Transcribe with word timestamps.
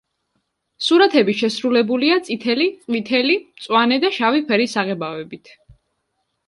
სურათები 0.85 1.35
შესრულებულია 1.41 2.17
წითელი, 2.31 2.67
ყვითელი, 2.89 3.37
მწვანე 3.45 4.01
და 4.07 4.13
შავი 4.19 4.45
ფერის 4.51 4.77
საღებავებით. 4.79 5.59